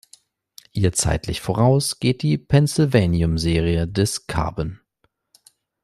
Ihr 0.73 0.93
zeitlich 0.93 1.41
voraus 1.41 1.99
geht 1.99 2.23
die 2.23 2.39
Pennsylvanium-Serie 2.39 3.87
des 3.87 4.25
Karbon. 4.25 4.79